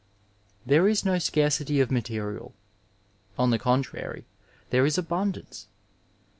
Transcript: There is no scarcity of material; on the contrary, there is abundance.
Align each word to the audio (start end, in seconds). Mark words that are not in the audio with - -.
There 0.65 0.87
is 0.87 1.05
no 1.05 1.19
scarcity 1.19 1.79
of 1.79 1.91
material; 1.91 2.55
on 3.37 3.51
the 3.51 3.59
contrary, 3.59 4.25
there 4.71 4.83
is 4.83 4.97
abundance. 4.97 5.67